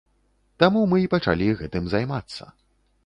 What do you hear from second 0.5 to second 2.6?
Таму мы і пачалі гэтым займацца.